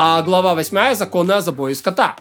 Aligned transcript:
А 0.00 0.22
глава 0.22 0.54
8– 0.54 0.94
законы 0.94 1.32
о 1.32 1.40
забое 1.40 1.74
скота. 1.74 2.14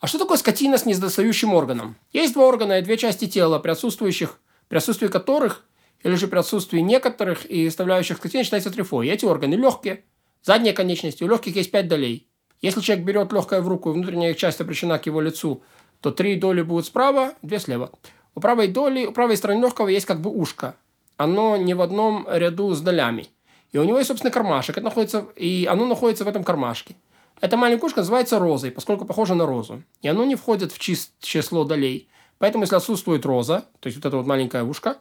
А 0.00 0.08
что 0.08 0.18
такое 0.18 0.36
скотина 0.36 0.78
с 0.78 0.84
недостающим 0.84 1.54
органом? 1.54 1.94
Есть 2.12 2.34
два 2.34 2.48
органа 2.48 2.80
и 2.80 2.82
две 2.82 2.96
части 2.96 3.28
тела, 3.28 3.60
при 3.60 3.70
отсутствующих, 3.70 4.40
при 4.66 4.78
отсутствии 4.78 5.06
которых 5.06 5.64
или 6.02 6.16
же 6.16 6.26
при 6.26 6.38
отсутствии 6.38 6.80
некоторых 6.80 7.46
и 7.46 7.68
составляющих 7.68 8.16
скотины 8.16 8.42
считается 8.42 8.72
трифой. 8.72 9.06
И 9.06 9.10
эти 9.12 9.24
органы 9.24 9.54
легкие, 9.54 10.02
задние 10.42 10.72
конечности, 10.72 11.22
у 11.22 11.28
легких 11.28 11.54
есть 11.54 11.70
пять 11.70 11.86
долей. 11.86 12.26
Если 12.60 12.80
человек 12.80 13.06
берет 13.06 13.32
легкое 13.32 13.60
в 13.60 13.68
руку 13.68 13.90
и 13.90 13.92
внутренняя 13.92 14.34
часть 14.34 14.60
обращена 14.60 14.98
к 14.98 15.06
его 15.06 15.20
лицу, 15.20 15.62
то 16.00 16.10
три 16.10 16.34
доли 16.34 16.62
будут 16.62 16.86
справа, 16.86 17.34
две 17.42 17.60
слева. 17.60 17.92
У 18.34 18.40
правой 18.40 18.66
доли, 18.66 19.06
у 19.06 19.12
правой 19.12 19.36
стороны 19.36 19.60
легкого 19.60 19.86
есть 19.86 20.06
как 20.06 20.20
бы 20.20 20.30
ушко. 20.30 20.74
Оно 21.16 21.56
не 21.56 21.74
в 21.74 21.80
одном 21.80 22.26
ряду 22.28 22.74
с 22.74 22.80
долями. 22.80 23.28
И 23.72 23.78
у 23.78 23.84
него 23.84 23.98
есть, 23.98 24.08
собственно, 24.08 24.30
кармашек. 24.30 24.76
Это 24.76 24.84
находится, 24.84 25.26
и 25.36 25.66
оно 25.70 25.86
находится 25.86 26.24
в 26.24 26.28
этом 26.28 26.44
кармашке. 26.44 26.96
Эта 27.40 27.56
маленькая 27.56 27.86
ушко 27.86 28.00
называется 28.00 28.38
розой, 28.38 28.70
поскольку 28.70 29.04
похоже 29.04 29.34
на 29.34 29.46
розу. 29.46 29.82
И 30.00 30.08
оно 30.08 30.24
не 30.24 30.36
входит 30.36 30.72
в 30.72 30.78
число 30.78 31.64
долей. 31.64 32.08
Поэтому, 32.38 32.64
если 32.64 32.76
отсутствует 32.76 33.24
роза, 33.24 33.64
то 33.80 33.86
есть 33.86 33.96
вот 33.96 34.06
это 34.06 34.16
вот 34.16 34.26
маленькое 34.26 34.62
ушко, 34.62 34.98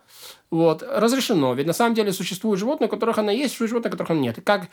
вот, 0.50 0.84
разрешено. 0.84 1.54
Ведь 1.54 1.68
на 1.68 1.74
самом 1.74 1.94
деле 1.94 2.14
существуют 2.14 2.60
животные, 2.60 2.88
у 2.88 2.92
которых 2.92 3.18
она 3.18 3.32
есть, 3.32 3.50
существуют 3.50 3.70
животные, 3.72 3.90
у 3.90 3.92
которых 3.92 4.12
она 4.12 4.20
нет. 4.22 4.38
И 4.38 4.42
как, 4.42 4.70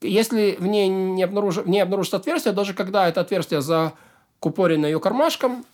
если 0.00 0.56
в 0.58 0.66
ней 0.66 0.88
не, 0.88 1.22
обнаруж, 1.24 1.64
не 1.64 1.80
обнаружится 1.80 2.18
отверстие, 2.18 2.54
даже 2.54 2.72
когда 2.72 3.08
это 3.08 3.20
отверстие 3.20 3.60
закупорено 3.60 4.86
ее 4.86 5.00
кармашком, 5.00 5.64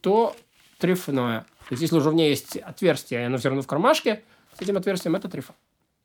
то 0.00 0.34
трефное. 0.78 1.40
То 1.68 1.72
есть, 1.72 1.82
если 1.82 1.96
уже 1.96 2.10
в 2.10 2.14
ней 2.14 2.30
есть 2.30 2.56
отверстие, 2.56 3.20
и 3.20 3.24
оно 3.24 3.36
все 3.36 3.48
равно 3.48 3.62
в 3.62 3.66
кармашке, 3.66 4.22
с 4.58 4.62
этим 4.62 4.76
отверстием 4.76 5.16
это 5.16 5.28
трефа. 5.28 5.54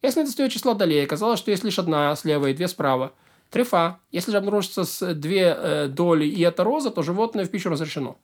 Если 0.02 0.20
не 0.20 0.26
достает 0.26 0.52
числа 0.52 0.74
долей, 0.74 1.04
оказалось, 1.04 1.40
что 1.40 1.52
есть 1.52 1.64
лишь 1.64 1.80
одна 1.80 2.16
слева 2.16 2.48
и 2.48 2.54
две 2.54 2.68
справа, 2.68 3.14
трефа. 3.50 4.00
Если 4.12 4.32
же 4.32 4.38
обнаружится 4.38 5.14
две 5.14 5.56
э, 5.58 5.88
доли 5.88 6.26
и 6.26 6.42
это 6.42 6.64
роза, 6.64 6.92
то 6.92 7.02
животное 7.02 7.46
в 7.46 7.50
пищу 7.50 7.70
разрешено. 7.70 8.18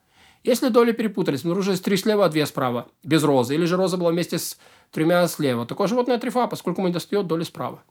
Если 0.44 0.68
доли 0.70 0.90
перепутались, 0.90 1.42
обнаружилось 1.42 1.80
три 1.80 1.96
слева, 1.96 2.24
а 2.24 2.28
две 2.28 2.46
справа, 2.46 2.88
без 3.04 3.22
розы, 3.22 3.54
или 3.54 3.64
же 3.64 3.76
роза 3.76 3.96
была 3.96 4.10
вместе 4.10 4.38
с 4.38 4.58
тремя 4.90 5.26
слева, 5.28 5.66
такое 5.66 5.86
животное 5.86 6.18
трефа, 6.18 6.48
поскольку 6.48 6.80
ему 6.80 6.88
не 6.88 6.94
достает 6.94 7.28
доли 7.28 7.44
справа. 7.44 7.82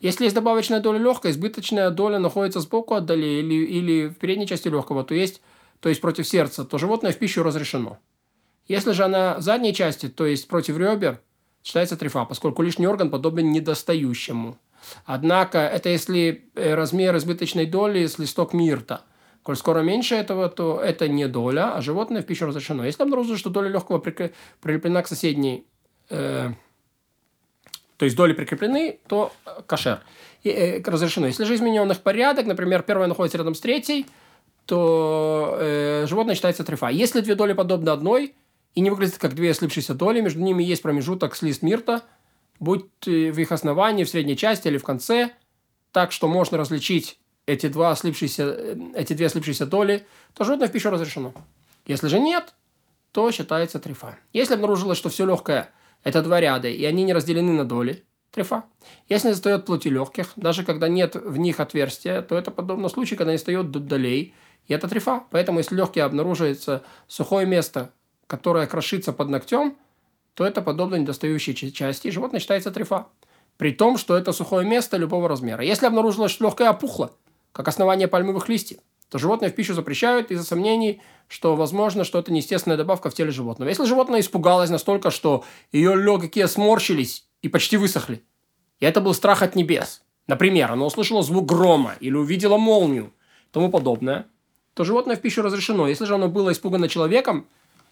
Если 0.00 0.24
есть 0.24 0.34
добавочная 0.34 0.80
доля 0.80 0.98
легкая, 0.98 1.32
избыточная 1.32 1.88
доля 1.90 2.18
находится 2.18 2.60
сбоку 2.60 2.94
от 2.94 3.06
доли 3.06 3.40
или, 3.40 3.54
или 3.54 4.08
в 4.08 4.16
передней 4.16 4.46
части 4.46 4.68
легкого, 4.68 5.02
то 5.02 5.14
есть, 5.14 5.40
то 5.80 5.88
есть 5.88 6.02
против 6.02 6.28
сердца, 6.28 6.64
то 6.64 6.76
животное 6.76 7.12
в 7.12 7.18
пищу 7.18 7.42
разрешено. 7.42 7.98
Если 8.68 8.92
же 8.92 9.04
она 9.04 9.38
в 9.38 9.42
задней 9.42 9.74
части, 9.74 10.08
то 10.08 10.26
есть 10.26 10.46
против 10.46 10.76
ребер, 10.76 11.20
считается 11.64 11.96
трефа, 11.96 12.24
поскольку 12.26 12.62
лишний 12.62 12.86
орган 12.86 13.10
подобен 13.10 13.50
недостающему. 13.50 14.56
Однако, 15.06 15.58
это 15.58 15.88
если 15.88 16.44
э, 16.54 16.74
размер 16.74 17.16
избыточной 17.16 17.66
доли 17.66 18.06
с 18.06 18.18
листок 18.18 18.52
мирта. 18.52 19.00
Коль 19.42 19.56
скоро 19.56 19.80
меньше 19.80 20.14
этого, 20.14 20.48
то 20.48 20.78
это 20.78 21.08
не 21.08 21.26
доля, 21.26 21.74
а 21.74 21.80
животное 21.80 22.22
в 22.22 22.26
пищу 22.26 22.46
разрешено. 22.46 22.84
Если 22.84 23.02
обнаружится, 23.02 23.38
что 23.38 23.50
доля 23.50 23.68
легкого 23.68 23.98
прикреплена 23.98 25.02
к 25.02 25.08
соседней, 25.08 25.66
э, 26.10 26.50
то 27.96 28.04
есть 28.04 28.16
доли 28.16 28.34
прикреплены, 28.34 28.98
то 29.06 29.32
кошер. 29.66 30.00
И, 30.42 30.50
э, 30.50 30.82
разрешено. 30.82 31.26
Если 31.26 31.44
же 31.44 31.54
измененных 31.54 32.00
порядок, 32.02 32.46
например, 32.46 32.82
первая 32.82 33.08
находится 33.08 33.38
рядом 33.38 33.54
с 33.54 33.60
третьей, 33.60 34.06
то 34.66 35.56
э, 35.58 36.06
животное 36.06 36.34
считается 36.34 36.64
трефа. 36.64 36.88
Если 36.88 37.20
две 37.20 37.34
доли 37.34 37.54
подобны 37.54 37.88
одной, 37.90 38.34
и 38.74 38.80
не 38.80 38.90
выглядят 38.90 39.18
как 39.18 39.34
две 39.34 39.54
слипшиеся 39.54 39.94
доли, 39.94 40.20
между 40.20 40.40
ними 40.40 40.62
есть 40.62 40.82
промежуток 40.82 41.34
с 41.36 41.42
лист 41.42 41.62
мирта, 41.62 42.02
будь 42.58 42.86
в 43.06 43.38
их 43.38 43.52
основании, 43.52 44.04
в 44.04 44.08
средней 44.08 44.36
части 44.36 44.68
или 44.68 44.78
в 44.78 44.84
конце, 44.84 45.30
так 45.92 46.12
что 46.12 46.28
можно 46.28 46.58
различить 46.58 47.18
эти, 47.46 47.68
два 47.68 47.94
слипшиеся, 47.94 48.44
э, 48.44 48.76
эти 48.94 49.12
две 49.12 49.28
слипшиеся 49.28 49.66
доли, 49.66 50.06
то 50.34 50.44
животное 50.44 50.68
в 50.68 50.72
пищу 50.72 50.90
разрешено. 50.90 51.32
Если 51.86 52.08
же 52.08 52.18
нет, 52.18 52.54
то 53.12 53.30
считается 53.30 53.78
трефа. 53.78 54.18
Если 54.32 54.54
обнаружилось, 54.54 54.98
что 54.98 55.08
все 55.08 55.26
легкое– 55.26 55.70
это 56.02 56.22
два 56.22 56.40
ряда, 56.40 56.68
и 56.68 56.84
они 56.84 57.04
не 57.04 57.12
разделены 57.12 57.52
на 57.52 57.64
доли, 57.64 58.04
трефа. 58.30 58.64
Если 59.08 59.28
не 59.28 59.34
достает 59.34 59.66
плоти 59.66 59.88
легких, 59.88 60.32
даже 60.36 60.64
когда 60.64 60.88
нет 60.88 61.14
в 61.14 61.36
них 61.36 61.60
отверстия, 61.60 62.22
то 62.22 62.36
это 62.36 62.50
подобно 62.50 62.88
случаю, 62.88 63.18
когда 63.18 63.32
не 63.32 63.38
достает 63.38 63.70
долей, 63.70 64.34
и 64.66 64.74
это 64.74 64.88
трефа. 64.88 65.24
Поэтому, 65.30 65.58
если 65.58 65.76
легкие 65.76 66.04
обнаруживается 66.04 66.82
сухое 67.06 67.46
место, 67.46 67.92
которая 68.26 68.66
крошится 68.66 69.12
под 69.12 69.28
ногтем, 69.28 69.76
то 70.34 70.44
это 70.44 70.62
подобно 70.62 70.96
недостающей 70.96 71.54
части, 71.72 72.08
и 72.08 72.10
животное 72.10 72.40
считается 72.40 72.70
трефа. 72.70 73.06
При 73.56 73.72
том, 73.72 73.98
что 73.98 74.16
это 74.16 74.32
сухое 74.32 74.66
место 74.66 74.96
любого 74.96 75.28
размера. 75.28 75.62
Если 75.62 75.86
обнаружилось, 75.86 76.32
что 76.32 76.44
легкое 76.44 76.70
опухло, 76.70 77.12
как 77.52 77.68
основание 77.68 78.08
пальмовых 78.08 78.48
листьев, 78.48 78.78
то 79.08 79.18
животное 79.18 79.50
в 79.50 79.54
пищу 79.54 79.74
запрещают 79.74 80.32
из-за 80.32 80.44
сомнений, 80.44 81.00
что 81.28 81.54
возможно, 81.54 82.02
что 82.02 82.18
это 82.18 82.32
неестественная 82.32 82.76
добавка 82.76 83.10
в 83.10 83.14
теле 83.14 83.30
животного. 83.30 83.68
Если 83.68 83.84
животное 83.84 84.20
испугалось 84.20 84.70
настолько, 84.70 85.12
что 85.12 85.44
ее 85.70 85.94
легкие 85.94 86.48
сморщились 86.48 87.28
и 87.42 87.48
почти 87.48 87.76
высохли, 87.76 88.24
и 88.80 88.84
это 88.84 89.00
был 89.00 89.14
страх 89.14 89.42
от 89.42 89.54
небес, 89.54 90.02
например, 90.26 90.72
оно 90.72 90.86
услышало 90.86 91.22
звук 91.22 91.46
грома 91.46 91.94
или 92.00 92.14
увидело 92.14 92.56
молнию, 92.56 93.12
тому 93.52 93.70
подобное, 93.70 94.26
то 94.74 94.82
животное 94.82 95.14
в 95.14 95.20
пищу 95.20 95.42
разрешено. 95.42 95.86
Если 95.86 96.06
же 96.06 96.16
оно 96.16 96.28
было 96.28 96.50
испугано 96.50 96.88
человеком, 96.88 97.46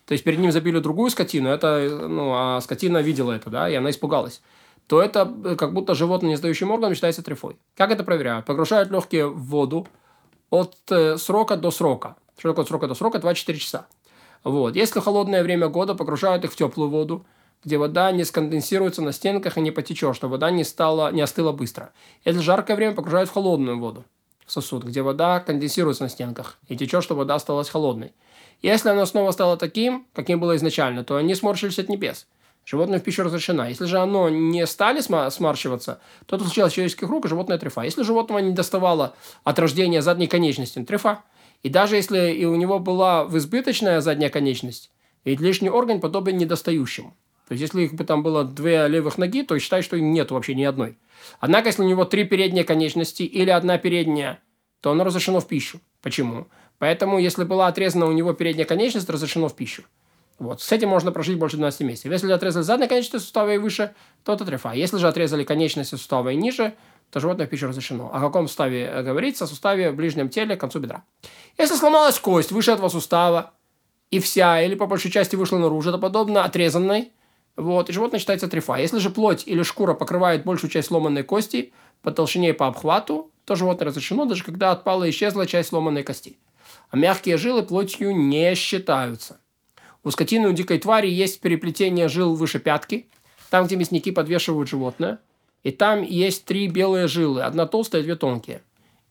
то 0.06 0.12
есть 0.12 0.24
перед 0.24 0.38
ним 0.38 0.52
забили 0.52 0.78
другую 0.78 1.10
скотину, 1.10 1.48
это, 1.48 2.06
ну, 2.08 2.32
а 2.34 2.60
скотина 2.60 2.98
видела 2.98 3.32
это, 3.32 3.50
да, 3.50 3.68
и 3.68 3.74
она 3.74 3.90
испугалась, 3.90 4.42
то 4.86 5.00
это 5.00 5.32
э, 5.44 5.56
как 5.56 5.72
будто 5.72 5.94
животное, 5.94 6.30
не 6.30 6.36
сдающим 6.36 6.70
органом, 6.70 6.94
считается 6.94 7.22
трефой. 7.22 7.56
Как 7.76 7.90
это 7.90 8.04
проверяют? 8.04 8.46
Погружают 8.46 8.90
легкие 8.90 9.26
в 9.26 9.42
воду 9.44 9.86
от 10.50 10.76
э, 10.90 11.16
срока 11.16 11.56
до 11.56 11.70
срока. 11.70 12.16
Что 12.36 12.50
такое 12.50 12.64
от 12.64 12.68
срока 12.68 12.88
до 12.88 12.94
срока? 12.94 13.18
24 13.18 13.58
часа. 13.58 13.86
Вот. 14.44 14.76
Если 14.76 15.00
холодное 15.00 15.42
время 15.42 15.68
года, 15.68 15.94
погружают 15.94 16.44
их 16.44 16.52
в 16.52 16.56
теплую 16.56 16.90
воду, 16.90 17.24
где 17.64 17.78
вода 17.78 18.10
не 18.10 18.24
сконденсируется 18.24 19.02
на 19.02 19.12
стенках 19.12 19.56
и 19.56 19.60
не 19.60 19.70
потечет, 19.70 20.16
чтобы 20.16 20.32
вода 20.32 20.50
не, 20.50 20.64
стала, 20.64 21.12
не 21.12 21.20
остыла 21.20 21.52
быстро. 21.52 21.92
Если 22.24 22.40
жаркое 22.40 22.76
время, 22.76 22.94
погружают 22.94 23.30
в 23.30 23.32
холодную 23.32 23.78
воду, 23.78 24.04
в 24.44 24.52
сосуд, 24.52 24.84
где 24.84 25.02
вода 25.02 25.38
конденсируется 25.40 26.02
на 26.02 26.08
стенках 26.08 26.58
и 26.68 26.76
течет, 26.76 27.04
чтобы 27.04 27.20
вода 27.20 27.36
осталась 27.36 27.68
холодной. 27.68 28.12
Если 28.62 28.88
оно 28.88 29.04
снова 29.06 29.32
стало 29.32 29.56
таким, 29.56 30.06
каким 30.14 30.40
было 30.40 30.56
изначально, 30.56 31.04
то 31.04 31.16
они 31.16 31.34
сморщились 31.34 31.78
от 31.78 31.88
небес. 31.88 32.26
Животное 32.64 33.00
в 33.00 33.02
пищу 33.02 33.24
разрешено. 33.24 33.66
Если 33.66 33.86
же 33.86 33.98
оно 33.98 34.28
не 34.28 34.66
стали 34.66 35.00
сморщиваться, 35.00 36.00
то 36.26 36.36
это 36.36 36.44
случалось 36.44 36.72
человеческих 36.72 37.08
рук, 37.08 37.26
и 37.26 37.28
животное 37.28 37.58
трефа. 37.58 37.82
Если 37.82 38.04
животного 38.04 38.38
не 38.38 38.52
доставало 38.52 39.14
от 39.42 39.58
рождения 39.58 40.00
задней 40.00 40.28
конечности, 40.28 40.82
трефа. 40.84 41.24
И 41.64 41.68
даже 41.68 41.96
если 41.96 42.32
и 42.32 42.44
у 42.44 42.54
него 42.54 42.78
была 42.78 43.24
в 43.24 43.36
избыточная 43.36 44.00
задняя 44.00 44.30
конечность, 44.30 44.90
ведь 45.24 45.40
лишний 45.40 45.70
орган 45.70 46.00
подобен 46.00 46.36
недостающему. 46.36 47.16
То 47.48 47.54
есть, 47.54 47.62
если 47.62 47.82
их 47.82 47.94
бы 47.94 48.04
там 48.04 48.22
было 48.22 48.44
две 48.44 48.86
левых 48.88 49.18
ноги, 49.18 49.42
то 49.42 49.58
считай, 49.58 49.82
что 49.82 50.00
нет 50.00 50.30
вообще 50.30 50.54
ни 50.54 50.64
одной. 50.64 50.96
Однако, 51.40 51.68
если 51.68 51.82
у 51.82 51.88
него 51.88 52.04
три 52.04 52.24
передние 52.24 52.64
конечности 52.64 53.24
или 53.24 53.50
одна 53.50 53.78
передняя, 53.78 54.40
то 54.80 54.92
оно 54.92 55.04
разрешено 55.04 55.40
в 55.40 55.46
пищу. 55.46 55.80
Почему? 56.00 56.46
Поэтому, 56.82 57.20
если 57.20 57.44
была 57.44 57.68
отрезана 57.68 58.06
у 58.06 58.12
него 58.12 58.32
передняя 58.32 58.66
конечность, 58.66 59.08
разрешено 59.08 59.46
в 59.46 59.54
пищу. 59.54 59.84
Вот. 60.40 60.60
С 60.60 60.72
этим 60.72 60.88
можно 60.88 61.12
прожить 61.12 61.38
больше 61.38 61.56
12 61.56 61.82
месяцев. 61.82 62.10
Если 62.10 62.32
отрезали 62.32 62.64
задние 62.64 62.88
конечности 62.88 63.18
сустава 63.18 63.54
и 63.54 63.58
выше, 63.58 63.94
то 64.24 64.32
это 64.32 64.44
трефа. 64.44 64.72
Если 64.72 64.98
же 64.98 65.06
отрезали 65.06 65.44
конечности 65.44 65.94
сустава 65.94 66.30
и 66.30 66.34
ниже, 66.34 66.74
то 67.12 67.20
животное 67.20 67.46
в 67.46 67.50
пищу 67.50 67.68
разрешено. 67.68 68.10
О 68.12 68.18
каком 68.18 68.48
суставе 68.48 68.86
э, 68.86 69.02
говорится? 69.04 69.44
О 69.44 69.46
суставе 69.46 69.92
в 69.92 69.94
ближнем 69.94 70.28
теле 70.28 70.56
к 70.56 70.60
концу 70.60 70.80
бедра. 70.80 71.04
Если 71.56 71.76
сломалась 71.76 72.18
кость 72.18 72.50
выше 72.50 72.72
этого 72.72 72.88
сустава, 72.88 73.52
и 74.10 74.18
вся, 74.18 74.60
или 74.60 74.74
по 74.74 74.86
большей 74.86 75.12
части 75.12 75.36
вышла 75.36 75.58
наружу, 75.58 75.90
это 75.90 76.00
подобно 76.00 76.42
отрезанной, 76.42 77.12
вот, 77.54 77.90
и 77.90 77.92
животное 77.92 78.18
считается 78.18 78.48
трефа. 78.48 78.74
Если 78.74 78.98
же 78.98 79.10
плоть 79.10 79.44
или 79.46 79.62
шкура 79.62 79.94
покрывает 79.94 80.44
большую 80.44 80.68
часть 80.68 80.88
сломанной 80.88 81.22
кости 81.22 81.72
по 82.02 82.10
толщине 82.10 82.48
и 82.50 82.52
по 82.52 82.66
обхвату, 82.66 83.30
то 83.44 83.54
животное 83.54 83.86
разрешено, 83.86 84.24
даже 84.24 84.42
когда 84.42 84.72
отпала 84.72 85.04
и 85.04 85.10
исчезла 85.10 85.46
часть 85.46 85.68
сломанной 85.68 86.02
кости 86.02 86.38
а 86.92 86.96
мягкие 86.96 87.38
жилы 87.38 87.62
плотью 87.62 88.14
не 88.14 88.54
считаются. 88.54 89.40
У 90.04 90.10
скотины 90.10 90.48
у 90.48 90.52
дикой 90.52 90.78
твари 90.78 91.08
есть 91.08 91.40
переплетение 91.40 92.08
жил 92.08 92.34
выше 92.34 92.60
пятки, 92.60 93.08
там, 93.50 93.66
где 93.66 93.76
мясники 93.76 94.10
подвешивают 94.10 94.68
животное, 94.68 95.18
и 95.62 95.70
там 95.70 96.02
есть 96.02 96.44
три 96.44 96.68
белые 96.68 97.08
жилы, 97.08 97.42
одна 97.42 97.66
толстая, 97.66 98.02
две 98.02 98.14
тонкие. 98.14 98.62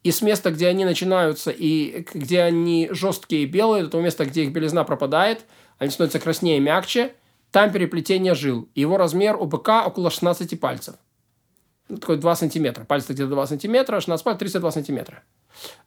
И 0.04 0.12
с 0.12 0.22
места, 0.22 0.52
где 0.52 0.68
они 0.68 0.86
начинаются, 0.86 1.50
и 1.52 2.06
где 2.14 2.42
они 2.42 2.88
жесткие 2.92 3.44
и 3.44 3.46
белые, 3.46 3.84
до 3.84 3.90
того 3.90 4.04
места, 4.04 4.26
где 4.26 4.44
их 4.44 4.52
белизна 4.52 4.84
пропадает, 4.84 5.46
они 5.80 5.90
становятся 5.90 6.20
краснее 6.20 6.58
и 6.58 6.62
мягче, 6.62 7.16
там 7.52 7.72
переплетение 7.72 8.36
жил. 8.36 8.70
Его 8.76 8.98
размер 8.98 9.36
у 9.38 9.46
быка 9.46 9.86
около 9.86 10.12
16 10.12 10.60
пальцев. 10.60 10.96
Ну, 11.90 11.98
такой 11.98 12.18
2 12.18 12.36
сантиметра. 12.36 12.84
Пальцы 12.84 13.14
где-то 13.14 13.30
2 13.30 13.48
сантиметра, 13.48 14.00
16 14.00 14.24
пальцев 14.24 14.40
32 14.40 14.72
сантиметра. 14.72 15.24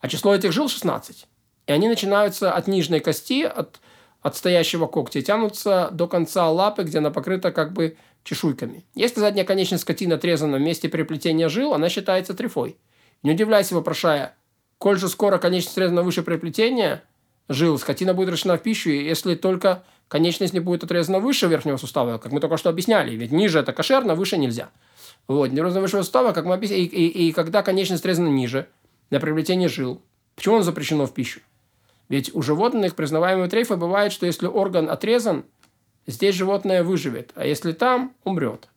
А 0.01 0.09
число 0.09 0.35
этих 0.35 0.53
жил 0.53 0.69
16. 0.69 1.27
И 1.67 1.73
они 1.73 1.89
начинаются 1.89 2.53
от 2.53 2.67
нижней 2.67 3.01
кости, 3.01 3.43
от 3.43 3.81
отстоящего 4.23 4.87
когтя, 4.87 5.21
и 5.21 5.23
тянутся 5.23 5.89
до 5.93 6.07
конца 6.09 6.49
лапы, 6.51 6.83
где 6.83 6.99
она 6.99 7.11
покрыта 7.11 7.53
как 7.53 7.73
бы 7.73 7.97
чешуйками. 8.23 8.85
Если 8.95 9.21
задняя 9.21 9.45
конечность 9.45 9.83
скотины 9.83 10.15
отрезана 10.15 10.57
в 10.57 10.61
месте 10.61 10.89
переплетения 10.89 11.49
жил, 11.49 11.75
она 11.75 11.89
считается 11.89 12.35
трефой. 12.35 12.77
Не 13.23 13.33
удивляйся, 13.33 13.75
вопрошая, 13.75 14.35
коль 14.79 14.99
же 14.99 15.09
скоро 15.09 15.39
конечность 15.39 15.75
срезана 15.75 16.03
выше 16.03 16.23
приплетения 16.23 17.03
жил, 17.49 17.79
скотина 17.79 18.15
будет 18.15 18.31
решена 18.31 18.57
в 18.57 18.63
пищу, 18.63 18.91
если 18.91 19.35
только 19.35 19.85
конечность 20.09 20.55
не 20.55 20.61
будет 20.61 20.85
отрезана 20.85 21.21
выше 21.21 21.47
верхнего 21.47 21.77
сустава, 21.77 22.19
как 22.19 22.33
мы 22.33 22.41
только 22.41 22.57
что 22.57 22.71
объясняли. 22.71 23.15
Ведь 23.15 23.33
ниже 23.33 23.59
это 23.59 23.73
кошерно, 23.73 24.15
выше 24.15 24.39
нельзя. 24.39 24.71
Вот, 25.29 25.53
неровно 25.53 25.81
выше 25.81 25.99
сустава, 25.99 26.33
как 26.33 26.45
мы 26.45 26.55
объясняли, 26.55 26.83
и, 26.83 26.87
и, 26.87 27.29
и 27.29 27.33
когда 27.33 27.63
конечность 27.63 28.03
срезана 28.03 28.29
ниже, 28.29 28.69
для 29.11 29.21
приобретения 29.21 29.69
жил, 29.69 30.01
почему 30.35 30.57
он 30.57 30.63
запрещено 30.63 31.07
в 31.07 31.13
пищу? 31.13 31.41
Ведь 32.09 32.35
у 32.35 32.43
животных 32.43 32.95
признаваемые 32.95 33.49
трейфы 33.49 33.77
бывает, 33.77 34.13
что 34.13 34.27
если 34.27 34.47
орган 34.47 34.91
отрезан, 34.91 35.45
здесь 36.07 36.35
животное 36.35 36.83
выживет, 36.83 37.33
а 37.35 37.47
если 37.47 37.73
там, 37.73 38.13
умрет. 38.25 38.69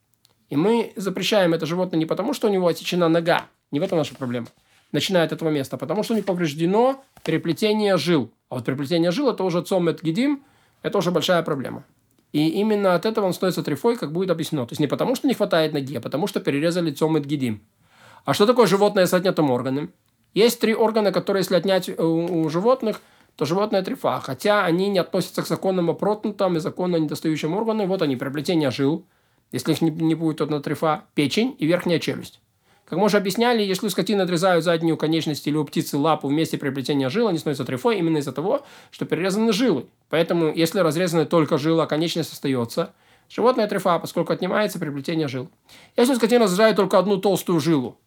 И 0.49 0.55
мы 0.55 0.93
запрещаем 0.95 1.53
это 1.53 1.65
животное 1.65 1.99
не 1.99 2.05
потому, 2.05 2.33
что 2.33 2.47
у 2.47 2.51
него 2.51 2.67
отсечена 2.67 3.09
нога, 3.09 3.47
не 3.71 3.79
в 3.79 3.83
этом 3.83 3.97
наша 3.97 4.15
проблема, 4.15 4.47
начиная 4.91 5.25
от 5.25 5.33
этого 5.33 5.49
места, 5.49 5.75
а 5.75 5.79
потому 5.79 6.03
что 6.03 6.13
него 6.13 6.25
повреждено 6.25 7.03
переплетение 7.23 7.97
жил. 7.97 8.31
А 8.49 8.55
вот 8.55 8.65
переплетение 8.65 9.11
жил– 9.11 9.29
это 9.31 9.43
уже 9.43 9.61
цомет 9.61 10.01
гидим, 10.01 10.43
это 10.81 10.97
уже 10.97 11.11
большая 11.11 11.43
проблема. 11.43 11.83
И 12.31 12.49
именно 12.49 12.93
от 12.93 13.05
этого 13.05 13.25
он 13.25 13.33
становится 13.33 13.63
трифой, 13.63 13.97
как 13.97 14.11
будет 14.11 14.29
объяснено. 14.29 14.65
То 14.65 14.73
есть 14.73 14.79
не 14.79 14.87
потому, 14.87 15.15
что 15.15 15.27
не 15.27 15.33
хватает 15.33 15.73
ноги, 15.73 15.95
а 15.95 16.01
потому 16.01 16.27
что 16.27 16.39
перерезали 16.39 16.91
цомет 16.91 17.25
гидим. 17.25 17.61
А 18.25 18.33
что 18.33 18.45
такое 18.45 18.67
животное 18.67 19.05
с 19.05 19.13
отнятым 19.13 19.49
органом? 19.51 19.91
Есть 20.33 20.59
три 20.59 20.75
органа, 20.75 21.11
которые, 21.11 21.41
если 21.41 21.55
отнять 21.55 21.89
у, 21.89 22.43
у 22.43 22.49
животных, 22.49 23.01
то 23.37 23.45
животное 23.45 23.83
трифа. 23.83 24.19
Хотя 24.19 24.65
они 24.65 24.89
не 24.89 24.99
относятся 24.99 25.43
к 25.43 25.47
законам 25.47 25.89
о 25.89 25.93
протнутом 25.93 26.57
и 26.57 26.59
законно 26.59 26.97
недостающим 26.97 27.55
органам. 27.55 27.87
Вот 27.87 28.01
они, 28.01 28.17
приобретение 28.17 28.71
жил. 28.71 29.05
Если 29.51 29.71
их 29.71 29.81
не, 29.81 29.91
не 29.91 30.15
будет 30.15 30.41
одна 30.41 30.59
трифа, 30.59 31.03
печень 31.13 31.55
и 31.57 31.65
верхняя 31.65 31.99
челюсть. 31.99 32.41
Как 32.85 32.97
мы 32.97 33.05
уже 33.05 33.17
объясняли, 33.17 33.61
если 33.61 33.87
скотины 33.89 34.21
отрезают 34.21 34.63
заднюю 34.63 34.97
конечность 34.97 35.45
или 35.45 35.55
у 35.55 35.65
птицы 35.65 35.97
лапу 35.97 36.27
вместе 36.27 36.57
приобретения 36.57 37.09
жил, 37.09 37.27
они 37.27 37.37
становятся 37.37 37.65
трифой 37.65 37.99
именно 37.99 38.17
из-за 38.17 38.31
того, 38.31 38.65
что 38.91 39.05
перерезаны 39.05 39.53
жилы. 39.53 39.85
Поэтому, 40.09 40.51
если 40.53 40.79
разрезаны 40.79 41.25
только 41.25 41.57
жила, 41.57 41.85
конечность 41.85 42.33
остается, 42.33 42.93
животное 43.29 43.67
трифа, 43.67 43.99
поскольку 43.99 44.33
отнимается 44.33 44.79
приобретение 44.79 45.27
жил. 45.27 45.49
Если 45.95 46.13
у 46.13 46.15
скотины 46.15 46.45
разрезают 46.45 46.77
только 46.77 46.97
одну 46.97 47.17
толстую 47.17 47.59
жилу, 47.59 47.97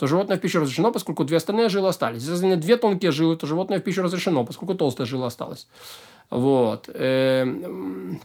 то 0.00 0.06
животное 0.06 0.38
в 0.38 0.40
пищу 0.40 0.60
разрешено, 0.60 0.92
поскольку 0.92 1.24
две 1.24 1.36
остальные 1.36 1.68
жилы 1.68 1.88
остались. 1.88 2.22
Если 2.22 2.54
две 2.54 2.78
тонкие 2.78 3.12
жилы, 3.12 3.36
то 3.36 3.46
животное 3.46 3.80
в 3.80 3.82
пищу 3.82 4.02
разрешено, 4.02 4.46
поскольку 4.46 4.74
толстая 4.74 5.06
жила 5.06 5.26
осталась. 5.26 5.68
Вот. 6.30 6.88
Эм, 6.94 8.18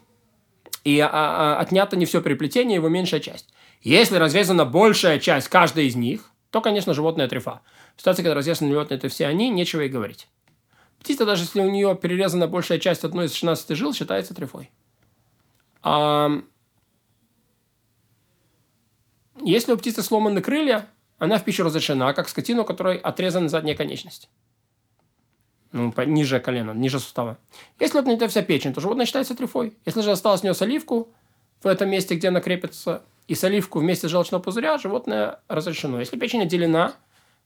и 0.85 0.97
а, 1.01 1.09
а, 1.11 1.59
отнято 1.59 1.97
не 1.97 2.05
все 2.05 2.21
переплетение, 2.21 2.75
его 2.75 2.87
меньшая 2.87 3.19
часть. 3.19 3.53
Если 3.81 4.15
разрезана 4.15 4.63
большая 4.63 5.19
часть 5.19 5.49
каждой 5.49 5.87
из 5.87 5.97
них, 5.97 6.31
то, 6.49 6.61
конечно, 6.61 6.93
животное 6.93 7.27
трефа. 7.27 7.59
В 7.97 7.99
ситуации, 7.99 8.23
когда 8.23 8.35
разрезаны 8.35 8.71
животные 8.71 8.97
это 8.97 9.09
все 9.09 9.27
они, 9.27 9.49
нечего 9.49 9.81
и 9.81 9.89
говорить. 9.89 10.29
Птица, 11.01 11.25
даже 11.25 11.43
если 11.43 11.59
у 11.59 11.69
нее 11.69 11.99
перерезана 12.01 12.47
большая 12.47 12.79
часть 12.79 13.03
одной 13.03 13.25
из 13.25 13.33
16 13.33 13.75
жил, 13.75 13.93
считается 13.93 14.33
трефой. 14.33 14.71
А... 15.83 16.41
Если 19.43 19.73
у 19.73 19.77
птицы 19.77 20.01
сломаны 20.01 20.41
крылья, 20.41 20.87
она 21.17 21.37
в 21.37 21.43
пищу 21.43 21.63
разрешена, 21.63 22.13
как 22.13 22.29
скотину, 22.29 22.63
у 22.63 22.65
которой 22.65 22.97
отрезана 22.97 23.49
задняя 23.49 23.75
конечность. 23.75 24.29
Ну, 25.71 25.93
ниже 26.05 26.39
колена, 26.39 26.71
ниже 26.71 26.99
сустава. 26.99 27.37
Если 27.79 27.99
вот 27.99 28.05
не 28.07 28.27
вся 28.27 28.41
печень, 28.41 28.73
то 28.73 28.81
животное 28.81 29.05
считается 29.05 29.35
трефой. 29.35 29.77
Если 29.85 30.01
же 30.01 30.11
осталось 30.11 30.41
у 30.41 30.45
нее 30.45 30.53
соливку 30.53 31.09
в 31.61 31.67
этом 31.67 31.89
месте, 31.89 32.15
где 32.15 32.29
она 32.29 32.39
крепится, 32.39 33.03
и 33.27 33.35
соливку 33.35 33.79
вместе 33.79 34.07
с 34.07 34.11
желчного 34.11 34.41
пузыря, 34.41 34.77
животное 34.77 35.39
разрешено. 35.47 35.99
Если 35.99 36.17
печень 36.17 36.43
отделена, 36.43 36.93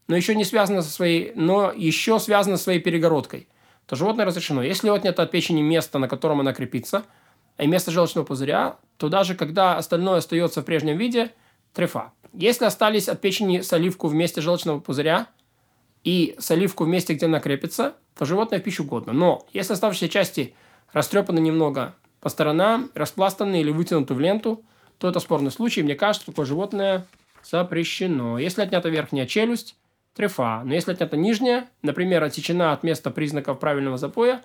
но 0.08 0.16
еще 0.16 0.36
не 0.36 0.44
связана 0.44 0.82
со 0.82 0.90
своей, 0.90 1.32
но 1.36 1.72
еще 1.72 2.20
связана 2.20 2.58
со 2.58 2.64
своей 2.64 2.80
перегородкой, 2.80 3.48
то 3.86 3.96
животное 3.96 4.26
разрешено. 4.26 4.62
Если 4.62 4.90
отнято 4.90 5.24
от 5.24 5.32
печени 5.32 5.62
место, 5.62 6.00
на 6.00 6.08
котором 6.08 6.40
она 6.42 6.54
крепится, 6.54 7.04
и 7.58 7.68
место 7.68 7.92
желчного 7.92 8.26
пузыря, 8.26 8.78
то 8.98 9.10
даже 9.10 9.36
когда 9.36 9.78
остальное 9.78 10.18
остается 10.18 10.62
в 10.62 10.66
прежнем 10.66 10.98
виде, 10.98 11.32
трефа. 11.74 12.12
Если 12.34 12.66
остались 12.66 13.10
от 13.10 13.22
печени 13.22 13.62
соливку 13.62 14.08
в 14.08 14.14
месте 14.14 14.42
желчного 14.42 14.80
пузыря 14.80 15.28
и 16.04 16.36
соливку 16.40 16.86
в 16.86 16.88
месте, 16.88 17.14
где 17.14 17.26
она 17.26 17.40
крепится, 17.40 17.96
то 18.18 18.26
животное 18.26 18.60
в 18.60 18.64
пищу 18.64 18.84
годно. 18.84 19.14
Но 19.14 19.46
если 19.54 19.74
оставшиеся 19.74 20.10
части 20.10 20.54
растрепаны 20.94 21.40
немного 21.40 21.96
по 22.22 22.30
сторонам, 22.30 22.92
распластаны 22.94 23.62
или 23.62 23.72
вытянуты 23.72 24.14
в 24.14 24.20
ленту, 24.20 24.64
то 24.98 25.08
это 25.08 25.20
спорный 25.20 25.52
случай. 25.52 25.82
Мне 25.82 25.96
кажется, 25.96 26.28
такое 26.28 26.46
животное 26.46 27.08
запрещено. 27.44 28.38
Если 28.38 28.62
отнята 28.62 28.90
верхняя 28.90 29.26
челюсть, 29.26 29.76
трефа. 30.14 30.62
Но 30.66 30.74
если 30.74 30.92
отнята 30.92 31.16
нижняя, 31.16 31.70
например, 31.82 32.24
отсечена 32.24 32.74
от 32.74 32.84
места 32.84 33.10
признаков 33.10 33.60
правильного 33.60 33.98
запоя, 33.98 34.44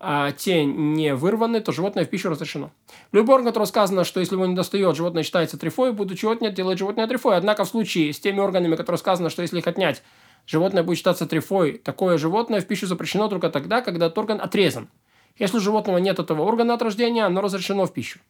а 0.00 0.30
те 0.30 0.64
не 0.64 1.14
вырваны, 1.14 1.60
то 1.60 1.72
животное 1.72 2.04
в 2.04 2.08
пищу 2.08 2.30
разрешено. 2.30 2.70
Любой 3.10 3.36
орган, 3.36 3.52
который 3.52 3.66
сказано, 3.66 4.04
что 4.04 4.20
если 4.20 4.36
его 4.36 4.46
не 4.46 4.54
достает, 4.54 4.96
животное 4.96 5.24
считается 5.24 5.58
трифой, 5.58 5.92
будучи 5.92 6.24
отнят, 6.24 6.54
делает 6.54 6.78
животное 6.78 7.08
трифой. 7.08 7.36
Однако 7.36 7.64
в 7.64 7.68
случае 7.68 8.12
с 8.12 8.20
теми 8.20 8.38
органами, 8.38 8.76
которые 8.76 8.98
сказано, 8.98 9.28
что 9.28 9.42
если 9.42 9.58
их 9.58 9.66
отнять, 9.66 10.04
животное 10.46 10.84
будет 10.84 10.98
считаться 10.98 11.26
трифой, 11.26 11.78
такое 11.78 12.16
животное 12.16 12.60
в 12.60 12.66
пищу 12.66 12.86
запрещено 12.86 13.28
только 13.28 13.50
тогда, 13.50 13.80
когда 13.80 14.06
этот 14.06 14.18
орган 14.18 14.40
отрезан. 14.40 14.88
Если 15.36 15.56
у 15.56 15.60
животного 15.60 15.98
нет 15.98 16.20
этого 16.20 16.42
органа 16.42 16.74
от 16.74 16.82
рождения, 16.82 17.24
оно 17.24 17.40
разрешено 17.40 17.84
в 17.84 17.92
пищу. 17.92 18.20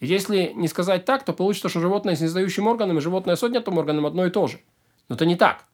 Если 0.00 0.52
не 0.54 0.68
сказать 0.68 1.04
так, 1.04 1.24
то 1.24 1.34
получится, 1.34 1.68
что 1.68 1.80
животное 1.80 2.16
с 2.16 2.20
незадающим 2.20 2.66
органом 2.66 2.96
и 2.96 3.02
животное 3.02 3.36
с 3.36 3.44
отнятым 3.44 3.76
органом 3.76 4.06
одно 4.06 4.24
и 4.24 4.30
то 4.30 4.46
же. 4.46 4.60
Но 5.10 5.16
это 5.16 5.26
не 5.26 5.36
так. 5.36 5.66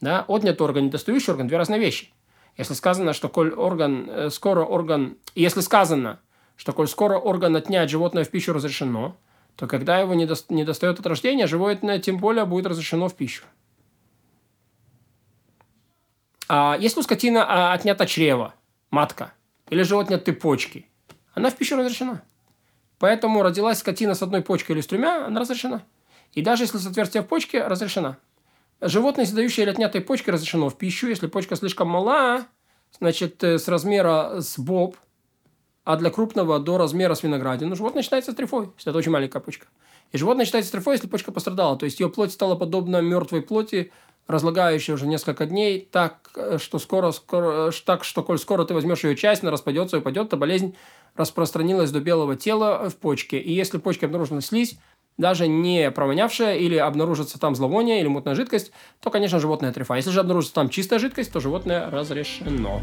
Да? 0.00 0.24
Отнятый 0.26 0.64
орган 0.64 0.84
и 0.84 0.86
недостающий 0.86 1.32
орган– 1.32 1.46
две 1.48 1.56
разные 1.56 1.78
вещи. 1.78 2.12
Если 2.58 2.74
сказано, 2.74 3.12
что 3.12 3.28
коль 3.28 3.54
орган, 3.54 4.10
э, 4.10 4.30
скоро 4.30 4.64
орган, 4.64 5.16
если 5.36 5.60
сказано, 5.60 6.18
что 6.56 6.72
коль 6.72 6.88
скоро 6.88 7.16
орган 7.16 7.54
отнять 7.54 7.88
животное 7.88 8.24
в 8.24 8.30
пищу 8.30 8.52
разрешено, 8.52 9.16
то 9.54 9.68
когда 9.68 10.00
его 10.00 10.14
не, 10.14 10.26
до, 10.26 10.34
не 10.48 10.64
достает 10.64 10.98
от 10.98 11.06
рождения, 11.06 11.46
животное 11.46 12.00
тем 12.00 12.18
более 12.18 12.44
будет 12.44 12.66
разрешено 12.66 13.08
в 13.08 13.14
пищу. 13.14 13.44
А 16.48 16.76
если 16.80 16.98
у 16.98 17.02
скотина 17.04 17.44
а, 17.46 17.72
отнята 17.72 18.06
чрево, 18.06 18.54
матка, 18.90 19.32
или 19.70 19.82
же 19.82 19.96
отняты 19.96 20.32
почки, 20.32 20.88
она 21.34 21.50
в 21.50 21.56
пищу 21.56 21.76
разрешена. 21.76 22.22
Поэтому 22.98 23.42
родилась 23.42 23.78
скотина 23.78 24.14
с 24.14 24.22
одной 24.22 24.42
почкой 24.42 24.72
или 24.72 24.80
с 24.80 24.86
тремя, 24.88 25.26
она 25.26 25.40
разрешена. 25.40 25.84
И 26.32 26.42
даже 26.42 26.64
если 26.64 26.78
с 26.78 26.86
отверстия 26.86 27.22
в 27.22 27.28
почке, 27.28 27.64
разрешена. 27.64 28.18
Животное, 28.80 29.24
задающее 29.24 29.64
или 29.64 29.70
отнятой 29.70 30.00
почкой, 30.00 30.30
разрешено 30.30 30.68
в 30.68 30.78
пищу. 30.78 31.08
Если 31.08 31.26
почка 31.26 31.56
слишком 31.56 31.88
мала, 31.88 32.46
значит, 32.98 33.42
э, 33.42 33.58
с 33.58 33.66
размера 33.66 34.40
с 34.40 34.58
боб, 34.58 34.96
а 35.84 35.96
для 35.96 36.10
крупного 36.10 36.60
до 36.60 36.78
размера 36.78 37.14
с 37.14 37.22
виноградину, 37.22 37.74
животное 37.74 38.02
считается 38.02 38.34
трефой, 38.34 38.70
если 38.76 38.90
это 38.90 38.98
очень 38.98 39.10
маленькая 39.10 39.40
почка. 39.40 39.66
И 40.12 40.18
животное 40.18 40.44
считается 40.44 40.70
трефой, 40.70 40.94
если 40.94 41.08
почка 41.08 41.32
пострадала. 41.32 41.76
То 41.76 41.86
есть 41.86 41.98
ее 41.98 42.08
плоть 42.08 42.32
стала 42.32 42.54
подобна 42.54 43.00
мертвой 43.00 43.42
плоти, 43.42 43.90
разлагающей 44.28 44.92
уже 44.92 45.06
несколько 45.06 45.46
дней, 45.46 45.88
так 45.90 46.30
э, 46.36 46.58
что 46.60 46.78
скоро, 46.78 47.10
скоро, 47.10 47.68
э, 47.68 47.72
так 47.84 48.04
что 48.04 48.22
коль 48.22 48.38
скоро 48.38 48.64
ты 48.64 48.74
возьмешь 48.74 49.02
ее 49.02 49.16
часть, 49.16 49.42
она 49.42 49.50
распадется 49.50 49.96
и 49.96 50.00
упадет, 50.00 50.28
то 50.28 50.36
болезнь 50.36 50.76
распространилась 51.16 51.90
до 51.90 52.00
белого 52.00 52.36
тела 52.36 52.88
в 52.88 52.96
почке. 52.96 53.40
И 53.40 53.52
если 53.52 53.78
в 53.78 53.80
почке 53.80 54.06
обнаружена 54.06 54.40
слизь, 54.40 54.78
даже 55.18 55.48
не 55.48 55.90
провонявшая 55.90 56.56
или 56.56 56.76
обнаружится 56.76 57.38
там 57.38 57.54
зловоние 57.54 58.00
или 58.00 58.08
мутная 58.08 58.34
жидкость, 58.34 58.72
то, 59.00 59.10
конечно, 59.10 59.40
животное 59.40 59.72
трефа. 59.72 59.94
Если 59.94 60.10
же 60.10 60.20
обнаружится 60.20 60.54
там 60.54 60.70
чистая 60.70 60.98
жидкость, 60.98 61.32
то 61.32 61.40
животное 61.40 61.90
разрешено. 61.90 62.80